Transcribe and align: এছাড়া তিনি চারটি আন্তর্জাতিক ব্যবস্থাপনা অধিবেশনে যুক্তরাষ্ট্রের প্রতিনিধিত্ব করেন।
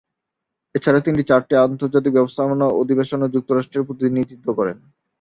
এছাড়া 0.75 0.99
তিনি 0.99 1.21
চারটি 1.29 1.53
আন্তর্জাতিক 1.57 2.11
ব্যবস্থাপনা 2.13 2.65
অধিবেশনে 2.81 3.27
যুক্তরাষ্ট্রের 3.35 3.87
প্রতিনিধিত্ব 3.87 4.47
করেন। 4.59 4.77